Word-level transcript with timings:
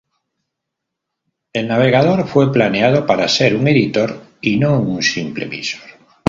El 1.53 1.67
navegador 1.67 2.25
fue 2.27 2.51
planeado 2.51 3.05
para 3.05 3.27
ser 3.27 3.55
un 3.55 3.67
editor 3.67 4.19
y 4.41 4.57
no 4.57 4.79
un 4.79 5.03
simple 5.03 5.45
visor. 5.45 5.87